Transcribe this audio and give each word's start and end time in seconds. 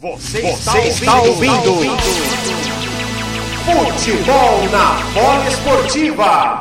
Você, 0.00 0.40
Você 0.42 0.78
está, 0.78 1.20
ouvindo, 1.22 1.70
ouvindo. 1.70 1.96
Futebol 3.64 4.68
na 4.70 4.94
bola 5.12 5.48
esportiva. 5.48 6.60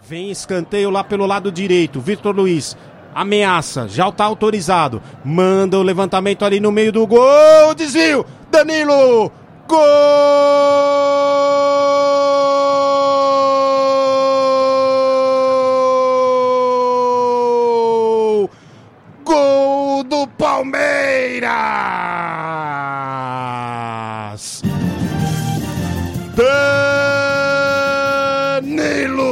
Vem 0.00 0.30
escanteio 0.30 0.88
lá 0.88 1.02
pelo 1.02 1.26
lado 1.26 1.50
direito. 1.50 2.00
Vitor 2.00 2.36
Luiz 2.36 2.76
ameaça, 3.12 3.88
já 3.88 4.08
está 4.08 4.24
autorizado. 4.26 5.02
Manda 5.24 5.76
o 5.76 5.82
levantamento 5.82 6.44
ali 6.44 6.60
no 6.60 6.70
meio 6.70 6.92
do 6.92 7.04
gol. 7.04 7.74
Desvio. 7.74 8.24
Danilo. 8.48 9.32
Gol! 9.66 11.25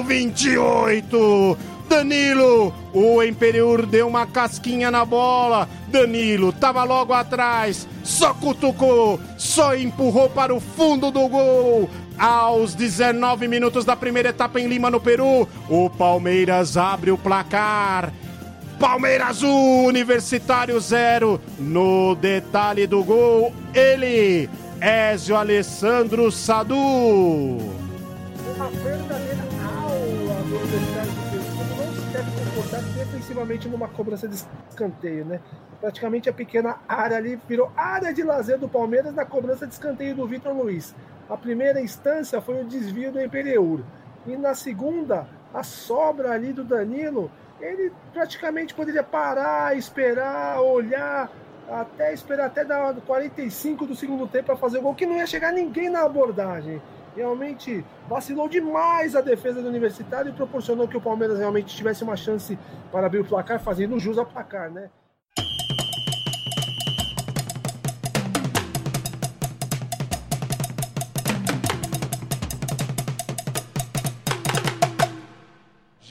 28! 0.04 1.58
Danilo, 1.88 2.72
o 2.92 3.22
Imperiur 3.22 3.86
deu 3.86 4.08
uma 4.08 4.26
casquinha 4.26 4.90
na 4.90 5.04
bola. 5.04 5.68
Danilo 5.88 6.52
tava 6.52 6.82
logo 6.82 7.12
atrás, 7.12 7.86
só 8.02 8.34
cutucou, 8.34 9.20
só 9.36 9.76
empurrou 9.76 10.28
para 10.28 10.54
o 10.54 10.60
fundo 10.60 11.10
do 11.10 11.28
gol. 11.28 11.88
Aos 12.18 12.74
19 12.74 13.48
minutos 13.48 13.84
da 13.84 13.96
primeira 13.96 14.28
etapa 14.30 14.60
em 14.60 14.66
Lima, 14.66 14.90
no 14.90 15.00
Peru, 15.00 15.48
o 15.68 15.90
Palmeiras 15.90 16.76
abre 16.76 17.10
o 17.10 17.18
placar. 17.18 18.12
Palmeiras 18.78 19.42
1, 19.42 19.84
Universitário 19.84 20.78
0. 20.80 21.40
No 21.58 22.14
detalhe 22.14 22.86
do 22.86 23.02
gol, 23.02 23.52
ele, 23.72 24.48
Ézio 24.80 25.36
Alessandro 25.36 26.30
Sadu. 26.30 27.83
Defensivamente 32.94 33.68
numa 33.68 33.88
cobrança 33.88 34.28
de 34.28 34.36
escanteio, 34.68 35.24
né? 35.24 35.40
Praticamente 35.80 36.28
a 36.28 36.32
pequena 36.32 36.78
área 36.88 37.16
ali 37.16 37.38
virou 37.48 37.70
área 37.76 38.12
de 38.12 38.22
lazer 38.22 38.58
do 38.58 38.68
Palmeiras 38.68 39.14
na 39.14 39.24
cobrança 39.24 39.66
de 39.66 39.74
escanteio 39.74 40.14
do 40.14 40.26
Vitor 40.26 40.52
Luiz. 40.52 40.94
A 41.28 41.36
primeira 41.36 41.80
instância 41.80 42.40
foi 42.40 42.62
o 42.62 42.66
desvio 42.66 43.12
do 43.12 43.20
Imperiur. 43.20 43.80
E 44.26 44.36
na 44.36 44.54
segunda, 44.54 45.26
a 45.52 45.62
sobra 45.62 46.32
ali 46.32 46.52
do 46.52 46.64
Danilo, 46.64 47.30
ele 47.60 47.92
praticamente 48.12 48.74
poderia 48.74 49.02
parar, 49.02 49.76
esperar, 49.76 50.60
olhar, 50.60 51.30
até 51.68 52.12
esperar 52.12 52.46
até 52.46 52.64
dar 52.64 52.94
45 52.94 53.86
do 53.86 53.94
segundo 53.94 54.26
tempo 54.26 54.46
para 54.46 54.56
fazer 54.56 54.78
o 54.78 54.82
gol, 54.82 54.94
que 54.94 55.06
não 55.06 55.16
ia 55.16 55.26
chegar 55.26 55.52
ninguém 55.52 55.88
na 55.88 56.02
abordagem. 56.02 56.80
Realmente 57.14 57.84
vacilou 58.08 58.48
demais 58.48 59.14
a 59.14 59.20
defesa 59.20 59.62
do 59.62 59.68
Universitário 59.68 60.30
e 60.30 60.34
proporcionou 60.34 60.88
que 60.88 60.96
o 60.96 61.00
Palmeiras 61.00 61.38
realmente 61.38 61.74
tivesse 61.74 62.02
uma 62.02 62.16
chance 62.16 62.58
para 62.90 63.06
abrir 63.06 63.20
o 63.20 63.24
placar, 63.24 63.60
fazendo 63.60 63.98
jus 64.00 64.18
ao 64.18 64.26
placar, 64.26 64.70
né? 64.70 64.90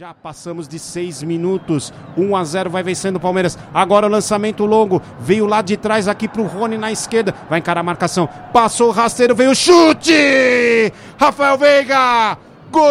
Já 0.04 0.14
passamos 0.14 0.68
de 0.68 0.78
seis 0.78 1.24
minutos. 1.24 1.94
1 2.18 2.36
a 2.36 2.44
0 2.44 2.70
vai 2.70 2.84
vencendo 2.84 3.16
o 3.16 3.20
Palmeiras. 3.22 3.58
Agora 3.74 4.06
o 4.06 4.10
lançamento 4.10 4.66
longo. 4.66 5.02
Veio 5.18 5.46
lá 5.46 5.62
de 5.62 5.78
trás 5.78 6.10
aqui 6.10 6.28
pro 6.28 6.44
Rony 6.44 6.78
na 6.78 6.92
esquerda. 6.92 7.34
Vai 7.50 7.60
encarar 7.60 7.80
a 7.80 7.84
marcação. 7.84 8.28
Passou 8.52 8.90
o 8.90 8.92
rasteiro, 8.92 9.34
veio 9.34 9.52
o 9.52 9.56
chute! 9.56 10.92
Rafael 11.18 11.58
Veiga! 11.58 12.38
Gol! 12.70 12.84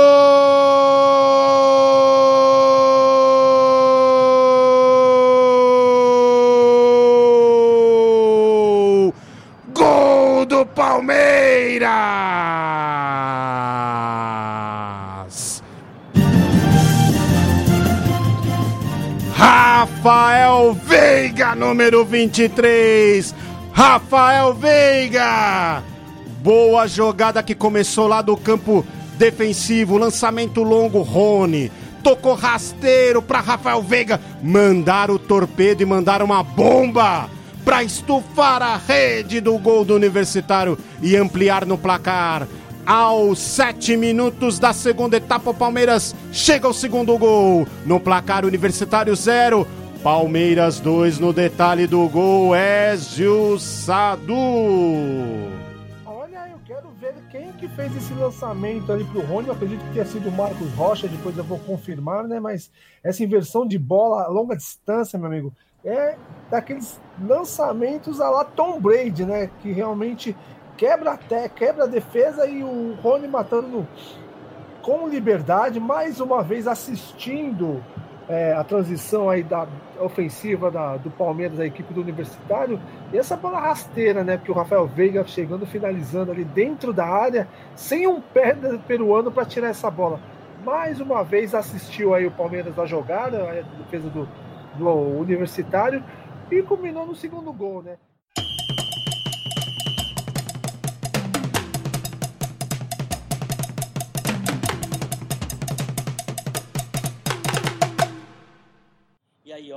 Gol 9.74 10.46
do 10.46 10.64
Palmeiras! 10.64 11.90
Rafael 20.02 20.73
Veiga, 20.73 21.55
número 21.55 22.05
23. 22.05 23.33
Rafael 23.73 24.52
Veiga. 24.52 25.80
Boa 26.42 26.89
jogada 26.89 27.40
que 27.40 27.55
começou 27.55 28.08
lá 28.08 28.20
do 28.20 28.36
campo 28.36 28.85
defensivo. 29.17 29.96
Lançamento 29.96 30.64
longo, 30.64 31.02
Rony. 31.02 31.70
Tocou 32.02 32.35
rasteiro 32.35 33.23
para 33.23 33.39
Rafael 33.39 33.80
Veiga. 33.80 34.20
Mandaram 34.42 35.14
o 35.14 35.20
torpedo 35.20 35.85
e 35.85 35.86
mandaram 35.86 36.27
uma 36.27 36.42
bomba 36.42 37.30
para 37.64 37.84
estufar 37.84 38.61
a 38.61 38.77
rede 38.77 39.40
do 39.40 39.57
gol 39.57 39.84
do 39.84 39.95
Universitário 39.95 40.77
e 41.01 41.17
ampliar 41.17 41.64
no 41.64 41.79
placar. 41.79 42.48
Aos 42.84 43.39
sete 43.39 43.96
minutos 43.96 44.58
da 44.58 44.73
segunda 44.73 45.17
etapa, 45.17 45.51
o 45.51 45.55
Palmeiras 45.55 46.13
chega 46.33 46.67
ao 46.67 46.73
segundo 46.73 47.17
gol. 47.17 47.69
No 47.86 48.01
placar 48.01 48.45
Universitário 48.45 49.14
0, 49.14 49.64
Palmeiras 50.02 50.80
2 50.80 51.20
no 51.20 51.33
detalhe 51.33 51.86
do 51.86 52.08
gol, 52.08 52.57
Ezio 52.57 53.57
Sadu. 53.57 54.35
Olha, 56.05 56.48
eu 56.51 56.58
quero 56.67 56.89
ver 57.01 57.14
quem 57.30 57.52
que 57.52 57.68
fez 57.68 57.96
esse 57.96 58.13
lançamento 58.14 58.90
ali 58.90 59.05
pro 59.05 59.20
Rony. 59.20 59.46
Eu 59.46 59.55
acredito 59.55 59.79
que 59.85 59.92
tenha 59.92 60.05
sido 60.05 60.29
o 60.29 60.33
Marcos 60.33 60.68
Rocha, 60.73 61.07
depois 61.07 61.39
eu 61.39 61.45
vou 61.45 61.61
confirmar, 61.61 62.24
né? 62.24 62.40
Mas 62.40 62.68
essa 63.05 63.23
inversão 63.23 63.64
de 63.64 63.79
bola 63.79 64.24
a 64.24 64.29
longa 64.29 64.57
distância, 64.57 65.17
meu 65.17 65.29
amigo, 65.29 65.52
é 65.85 66.17
daqueles 66.51 67.01
lançamentos 67.24 68.20
a 68.20 68.29
lá 68.29 68.45
Tom 68.45 68.80
Brady, 68.80 69.24
né? 69.24 69.51
Que 69.61 69.70
realmente 69.70 70.36
quebra 70.77 71.13
até, 71.13 71.48
quebra 71.48 71.84
a 71.84 71.86
defesa 71.86 72.45
e 72.45 72.64
o 72.64 72.96
Rony 73.01 73.29
matando 73.29 73.86
com 74.83 75.07
liberdade, 75.07 75.79
mais 75.79 76.19
uma 76.19 76.42
vez 76.42 76.67
assistindo 76.67 77.80
é, 78.33 78.55
a 78.55 78.65
transição 78.65 79.29
aí 79.29 79.43
da 79.43 79.69
ofensiva 80.01 80.70
da, 80.70 80.97
do 80.97 81.11
Palmeiras, 81.11 81.59
da 81.59 81.67
equipe 81.67 81.93
do 81.93 82.01
Universitário, 82.01 82.81
e 83.13 83.19
essa 83.19 83.37
bola 83.37 83.61
rasteira, 83.61 84.25
né? 84.25 84.39
Porque 84.39 84.51
o 84.51 84.55
Rafael 84.55 84.87
Veiga 84.87 85.23
chegando, 85.27 85.67
finalizando 85.67 86.33
ali 86.33 86.43
dentro 86.43 86.95
da 86.95 87.07
área, 87.07 87.47
sem 87.77 88.07
um 88.07 88.23
pé 88.23 88.57
peruano 88.89 89.31
para 89.31 89.45
tirar 89.45 89.69
essa 89.69 89.91
bola. 89.91 90.19
Mais 90.65 90.98
uma 90.98 91.23
vez 91.23 91.55
assistiu 91.55 92.15
aí 92.15 92.27
o 92.27 92.31
Palmeiras 92.31 92.75
da 92.75 92.87
jogada, 92.87 93.51
a 93.51 93.83
defesa 93.83 94.09
do, 94.09 94.27
do 94.77 94.89
Universitário, 95.20 96.03
e 96.51 96.63
culminou 96.63 97.07
no 97.07 97.14
segundo 97.14 97.53
gol, 97.53 97.83
né? 97.83 97.99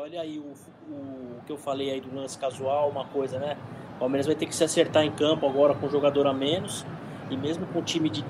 Olha 0.06 0.22
aí 0.22 0.38
o, 0.38 0.54
o 0.94 1.42
que 1.48 1.52
eu 1.52 1.58
falei 1.58 1.90
aí 1.90 2.00
do 2.00 2.16
lance 2.16 2.38
casual, 2.38 2.92
uma 2.92 3.06
coisa, 3.06 3.40
né? 3.40 3.58
O 3.96 4.02
Palmeiras 4.02 4.28
vai 4.28 4.36
ter 4.36 4.46
que 4.46 4.56
se 4.56 4.64
acertar 4.64 5.04
em 5.04 5.10
campo 5.10 5.48
agora 5.48 5.74
com 5.74 5.88
um 5.88 5.90
jogador 5.90 6.28
a 6.28 6.34
menos. 6.34 6.86
E 7.32 7.36
mesmo 7.36 7.66
com 7.66 7.80
um 7.80 7.82
time 7.82 8.08
de 8.08 8.24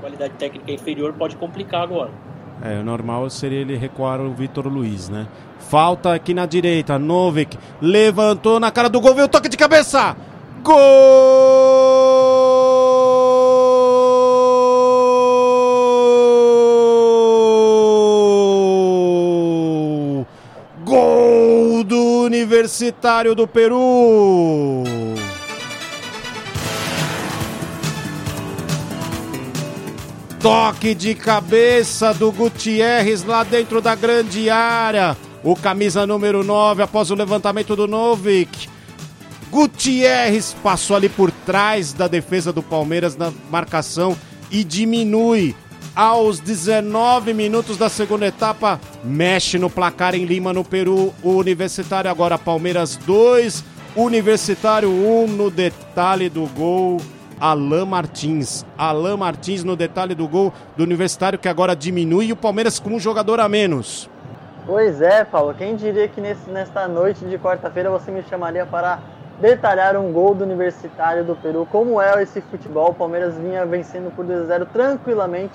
qualidade 0.00 0.32
técnica 0.38 0.72
inferior, 0.72 1.12
pode 1.12 1.36
complicar 1.36 1.82
agora. 1.82 2.10
É, 2.62 2.78
o 2.80 2.82
normal 2.82 3.28
seria 3.28 3.60
ele 3.60 3.76
recuar 3.76 4.18
o 4.18 4.32
Vitor 4.32 4.66
Luiz, 4.66 5.10
né? 5.10 5.28
Falta 5.58 6.14
aqui 6.14 6.32
na 6.32 6.46
direita, 6.46 6.98
Novik 6.98 7.58
levantou 7.82 8.58
na 8.58 8.70
cara 8.70 8.88
do 8.88 8.98
gol, 8.98 9.14
veio 9.14 9.26
o 9.26 9.30
toque 9.30 9.50
de 9.50 9.58
cabeça! 9.58 10.16
Gol! 10.62 11.83
Universitário 22.64 23.34
do 23.34 23.46
Peru! 23.46 24.84
Toque 30.40 30.94
de 30.94 31.14
cabeça 31.14 32.14
do 32.14 32.32
Gutierrez 32.32 33.22
lá 33.22 33.44
dentro 33.44 33.82
da 33.82 33.94
grande 33.94 34.48
área. 34.48 35.14
O 35.42 35.54
camisa 35.54 36.06
número 36.06 36.42
9 36.42 36.82
após 36.82 37.10
o 37.10 37.14
levantamento 37.14 37.76
do 37.76 37.86
Novik. 37.86 38.66
Gutierrez 39.50 40.56
passou 40.62 40.96
ali 40.96 41.10
por 41.10 41.30
trás 41.30 41.92
da 41.92 42.08
defesa 42.08 42.50
do 42.50 42.62
Palmeiras 42.62 43.14
na 43.14 43.30
marcação 43.50 44.16
e 44.50 44.64
diminui. 44.64 45.54
Aos 45.96 46.40
19 46.40 47.32
minutos 47.32 47.78
da 47.78 47.88
segunda 47.88 48.26
etapa, 48.26 48.80
mexe 49.04 49.60
no 49.60 49.70
placar 49.70 50.12
em 50.12 50.24
Lima, 50.24 50.52
no 50.52 50.64
Peru. 50.64 51.14
O 51.22 51.36
Universitário 51.36 52.10
agora 52.10 52.36
Palmeiras 52.36 52.96
2, 52.96 53.64
Universitário 53.94 54.90
1 54.90 55.28
no 55.28 55.52
detalhe 55.52 56.28
do 56.28 56.48
gol. 56.48 57.00
Alain 57.38 57.86
Martins. 57.86 58.66
Alain 58.76 59.16
Martins 59.16 59.62
no 59.62 59.76
detalhe 59.76 60.16
do 60.16 60.26
gol 60.26 60.52
do 60.76 60.82
Universitário 60.82 61.38
que 61.38 61.48
agora 61.48 61.76
diminui 61.76 62.32
o 62.32 62.36
Palmeiras 62.36 62.80
com 62.80 62.90
um 62.90 62.98
jogador 62.98 63.38
a 63.38 63.48
menos. 63.48 64.10
Pois 64.66 65.00
é, 65.00 65.22
Paulo. 65.22 65.54
Quem 65.54 65.76
diria 65.76 66.08
que 66.08 66.20
nesse, 66.20 66.50
nesta 66.50 66.88
noite 66.88 67.24
de 67.24 67.38
quarta-feira 67.38 67.88
você 67.88 68.10
me 68.10 68.24
chamaria 68.24 68.66
para 68.66 68.98
detalhar 69.40 69.96
um 69.96 70.12
gol 70.12 70.34
do 70.34 70.42
Universitário 70.42 71.22
do 71.22 71.36
Peru? 71.36 71.68
Como 71.70 72.02
é 72.02 72.20
esse 72.20 72.40
futebol? 72.40 72.90
O 72.90 72.94
Palmeiras 72.94 73.36
vinha 73.36 73.64
vencendo 73.64 74.12
por 74.16 74.24
2 74.24 74.40
a 74.40 74.46
0 74.46 74.66
tranquilamente 74.72 75.54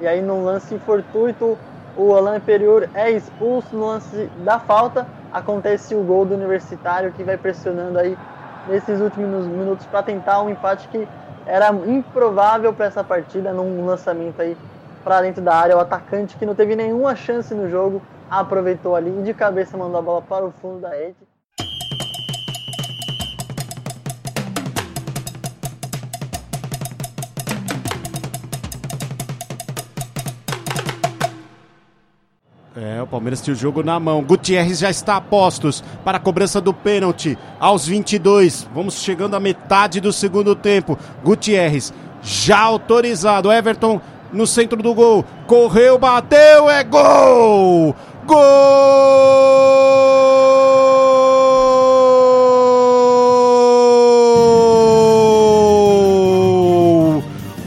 e 0.00 0.06
aí 0.06 0.20
num 0.20 0.44
lance 0.44 0.78
fortuito 0.80 1.58
o 1.96 2.14
Alain 2.14 2.40
Perior 2.40 2.88
é 2.94 3.10
expulso 3.10 3.76
no 3.76 3.86
lance 3.86 4.30
da 4.44 4.58
falta, 4.60 5.06
acontece 5.32 5.94
o 5.94 6.02
gol 6.02 6.24
do 6.24 6.34
Universitário 6.34 7.12
que 7.12 7.24
vai 7.24 7.36
pressionando 7.36 7.98
aí 7.98 8.16
nesses 8.68 9.00
últimos 9.00 9.46
minutos 9.46 9.84
para 9.86 10.02
tentar 10.02 10.40
um 10.42 10.50
empate 10.50 10.86
que 10.88 11.08
era 11.44 11.70
improvável 11.70 12.72
para 12.72 12.86
essa 12.86 13.02
partida 13.02 13.52
num 13.52 13.84
lançamento 13.84 14.40
aí 14.40 14.56
para 15.02 15.22
dentro 15.22 15.42
da 15.42 15.54
área. 15.54 15.76
O 15.76 15.80
atacante 15.80 16.36
que 16.36 16.46
não 16.46 16.54
teve 16.54 16.76
nenhuma 16.76 17.16
chance 17.16 17.54
no 17.54 17.68
jogo 17.68 18.00
aproveitou 18.30 18.94
ali 18.94 19.10
e 19.18 19.22
de 19.22 19.34
cabeça 19.34 19.76
mandou 19.76 19.98
a 19.98 20.02
bola 20.02 20.22
para 20.22 20.44
o 20.44 20.52
fundo 20.52 20.80
da 20.80 20.90
rede. 20.90 21.27
Palmeiras 33.10 33.40
tinha 33.40 33.54
o 33.54 33.58
jogo 33.58 33.82
na 33.82 33.98
mão. 33.98 34.22
Gutierrez 34.22 34.78
já 34.78 34.90
está 34.90 35.16
a 35.16 35.20
postos 35.20 35.82
para 36.04 36.18
a 36.18 36.20
cobrança 36.20 36.60
do 36.60 36.74
pênalti 36.74 37.38
aos 37.58 37.86
22. 37.86 38.68
Vamos 38.74 39.02
chegando 39.02 39.34
à 39.34 39.40
metade 39.40 40.00
do 40.00 40.12
segundo 40.12 40.54
tempo. 40.54 40.98
Gutierrez 41.24 41.92
já 42.22 42.60
autorizado. 42.60 43.50
Everton 43.50 44.00
no 44.32 44.46
centro 44.46 44.82
do 44.82 44.94
gol. 44.94 45.24
Correu, 45.46 45.98
bateu, 45.98 46.68
é 46.68 46.84
gol! 46.84 47.96
Gol! 48.26 48.38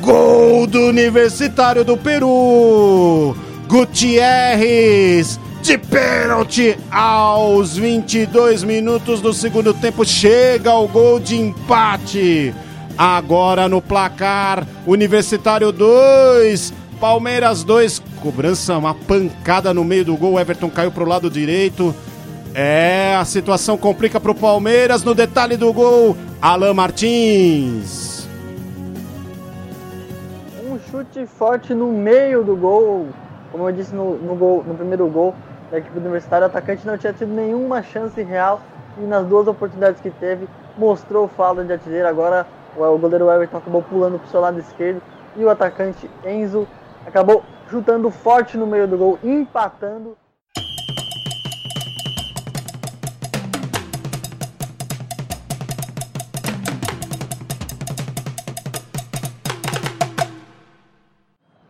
Gol 0.01 0.67
do 0.67 0.81
Universitário 0.87 1.83
do 1.83 1.97
Peru! 1.97 3.35
Gutierrez 3.71 5.39
de 5.61 5.77
pênalti 5.77 6.77
aos 6.91 7.77
22 7.77 8.65
minutos 8.65 9.21
do 9.21 9.31
segundo 9.31 9.73
tempo 9.73 10.03
chega 10.03 10.73
o 10.73 10.89
gol 10.89 11.21
de 11.21 11.39
empate. 11.39 12.53
Agora 12.97 13.69
no 13.69 13.81
placar, 13.81 14.67
Universitário 14.85 15.71
2, 15.71 16.73
Palmeiras 16.99 17.63
2. 17.63 18.03
Cobrança, 18.21 18.77
uma 18.77 18.93
pancada 18.93 19.73
no 19.73 19.85
meio 19.85 20.03
do 20.03 20.17
gol. 20.17 20.37
Everton 20.37 20.69
caiu 20.69 20.91
pro 20.91 21.07
lado 21.07 21.29
direito. 21.29 21.95
É, 22.53 23.15
a 23.17 23.23
situação 23.23 23.77
complica 23.77 24.19
pro 24.19 24.35
Palmeiras. 24.35 25.01
No 25.01 25.15
detalhe 25.15 25.55
do 25.55 25.71
gol, 25.71 26.17
Alain 26.41 26.73
Martins. 26.73 28.27
Um 30.69 30.77
chute 30.91 31.25
forte 31.25 31.73
no 31.73 31.89
meio 31.89 32.43
do 32.43 32.57
gol. 32.57 33.07
Como 33.51 33.67
eu 33.67 33.71
disse 33.71 33.93
no, 33.93 34.17
no, 34.17 34.35
gol, 34.35 34.63
no 34.65 34.75
primeiro 34.75 35.07
gol 35.07 35.35
da 35.69 35.77
equipe 35.77 35.93
do 35.93 35.99
Universitário, 35.99 36.47
o 36.47 36.49
atacante 36.49 36.85
não 36.87 36.97
tinha 36.97 37.13
tido 37.13 37.33
nenhuma 37.33 37.83
chance 37.83 38.21
real 38.21 38.61
e 38.97 39.01
nas 39.01 39.25
duas 39.25 39.47
oportunidades 39.47 40.01
que 40.01 40.09
teve, 40.09 40.47
mostrou 40.77 41.27
falta 41.27 41.63
de 41.63 41.73
artilheiro. 41.73 42.07
Agora 42.07 42.45
o 42.75 42.97
goleiro 42.97 43.29
Everton 43.29 43.57
acabou 43.57 43.83
pulando 43.83 44.17
para 44.17 44.27
o 44.27 44.29
seu 44.29 44.39
lado 44.39 44.59
esquerdo 44.59 45.01
e 45.35 45.43
o 45.43 45.49
atacante 45.49 46.09
Enzo 46.25 46.67
acabou 47.05 47.43
chutando 47.69 48.09
forte 48.09 48.57
no 48.57 48.67
meio 48.67 48.87
do 48.87 48.97
gol, 48.97 49.19
empatando. 49.23 50.17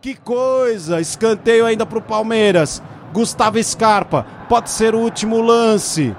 Que 0.02 0.16
coisa! 0.16 1.00
Escanteio 1.00 1.64
ainda 1.64 1.86
para 1.86 2.00
o 2.00 2.02
Palmeiras. 2.02 2.82
Gustavo 3.12 3.62
Scarpa, 3.62 4.26
pode 4.48 4.68
ser 4.68 4.96
o 4.96 4.98
último 4.98 5.40
lance. 5.40 6.12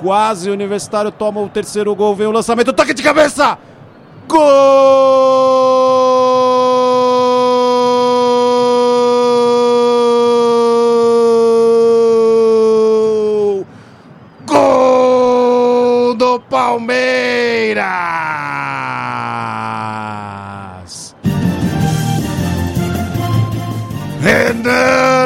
Quase 0.00 0.48
o 0.48 0.52
Universitário 0.52 1.10
toma 1.10 1.40
o 1.40 1.48
terceiro 1.48 1.92
gol, 1.96 2.14
vem 2.14 2.28
o 2.28 2.30
lançamento, 2.30 2.72
toque 2.72 2.94
de 2.94 3.02
cabeça! 3.02 3.58
Gol! 4.28 4.38
Gol 14.46 16.14
do 16.14 16.38
Palmeiras! 16.48 17.84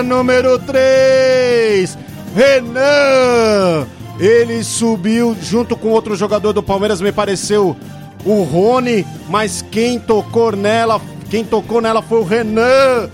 Número 0.09 0.59
3! 0.59 1.97
Renan! 2.35 3.87
Ele 4.19 4.65
subiu 4.65 5.37
junto 5.41 5.77
com 5.77 5.91
outro 5.91 6.17
jogador 6.17 6.53
do 6.53 6.63
Palmeiras, 6.63 7.01
me 7.01 7.13
pareceu 7.13 7.77
o 8.25 8.43
Rony, 8.43 9.07
mas 9.29 9.63
quem 9.71 10.01
tocou 10.01 10.57
nela, 10.57 11.01
quem 11.31 11.45
tocou 11.45 11.81
nela 11.81 12.03
foi 12.03 12.19
o 12.19 12.25
Renan. 12.25 13.09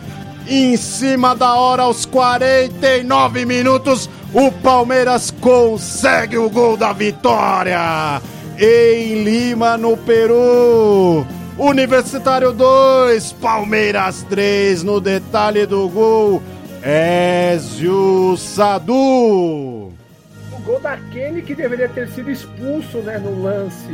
Em 0.48 0.76
cima 0.76 1.34
da 1.34 1.54
hora, 1.54 1.82
aos 1.82 2.06
49 2.06 3.44
minutos, 3.44 4.08
o 4.32 4.50
Palmeiras 4.50 5.30
consegue 5.30 6.38
o 6.38 6.48
gol 6.48 6.76
da 6.76 6.92
vitória. 6.92 8.20
Em 8.58 9.22
Lima, 9.24 9.76
no 9.76 9.96
Peru. 9.96 11.26
Universitário 11.56 12.52
2, 12.52 13.32
Palmeiras 13.34 14.26
3 14.28 14.82
no 14.82 15.00
detalhe 15.00 15.66
do 15.66 15.88
gol. 15.88 16.42
Ezio 16.86 18.36
Sadu. 18.36 18.94
O 18.94 20.62
gol 20.66 20.78
daquele 20.78 21.40
que 21.40 21.54
deveria 21.54 21.88
ter 21.88 22.06
sido 22.08 22.30
expulso 22.30 22.98
né, 22.98 23.16
no 23.16 23.42
lance 23.42 23.88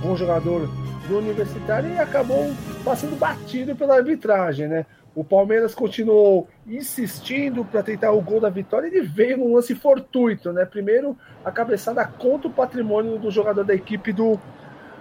bom 0.00 0.16
jogador 0.16 0.66
do 1.06 1.18
Universitário 1.18 1.90
e 1.90 1.98
acabou 1.98 2.50
passando 2.82 3.18
batido 3.18 3.76
pela 3.76 3.96
arbitragem, 3.96 4.66
né? 4.66 4.86
O 5.14 5.22
Palmeiras 5.22 5.74
continuou 5.74 6.48
insistindo 6.66 7.66
para 7.66 7.82
tentar 7.82 8.12
o 8.12 8.22
gol 8.22 8.40
da 8.40 8.48
vitória 8.48 8.86
ele 8.86 9.02
veio 9.02 9.36
num 9.36 9.54
lance 9.54 9.74
fortuito, 9.74 10.54
né? 10.54 10.64
Primeiro, 10.64 11.14
a 11.44 11.50
cabeçada 11.50 12.02
contra 12.06 12.48
o 12.48 12.52
patrimônio 12.52 13.18
do 13.18 13.30
jogador 13.30 13.62
da 13.62 13.74
equipe 13.74 14.10
do, 14.10 14.40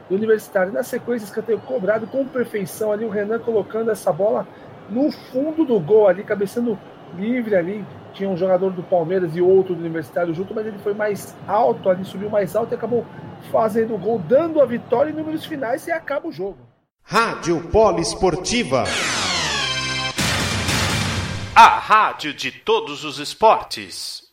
do 0.10 0.16
Universitário. 0.16 0.74
Na 0.74 0.84
sequência, 0.84 1.24
escanteio 1.24 1.60
cobrado 1.60 2.08
com 2.08 2.26
perfeição 2.26 2.92
ali, 2.92 3.06
o 3.06 3.10
Renan 3.10 3.40
colocando 3.40 3.90
essa 3.90 4.12
bola 4.12 4.46
no 4.92 5.12
fundo 5.12 5.66
do 5.66 5.80
gol 5.80 6.08
ali, 6.08 6.24
cabeçando 6.24 6.78
livre 7.16 7.56
ali. 7.56 7.86
Tinha 8.14 8.30
um 8.30 8.38
jogador 8.38 8.72
do 8.72 8.84
Palmeiras 8.84 9.36
e 9.36 9.42
outro 9.42 9.76
do 9.76 9.80
Universitário 9.82 10.34
junto, 10.34 10.54
mas 10.54 10.66
ele 10.66 10.80
foi 10.80 10.94
mais 10.94 11.36
alto 11.48 11.90
ali, 11.90 12.04
subiu 12.04 12.30
mais 12.30 12.56
alto 12.56 12.74
e 12.74 12.76
acabou 12.76 13.06
fazendo 13.52 13.96
o 13.96 13.98
gol, 13.98 14.20
dando 14.20 14.62
a 14.62 14.66
vitória 14.66 15.12
em 15.12 15.14
números 15.14 15.46
finais 15.46 15.88
e 15.88 15.92
acaba 15.92 16.28
o 16.28 16.32
jogo. 16.32 16.58
Rádio 17.04 17.62
Poliesportiva. 17.70 18.84
A 21.56 21.80
rádio 21.80 22.34
de 22.34 22.52
todos 22.52 23.04
os 23.04 23.20
esportes. 23.20 24.24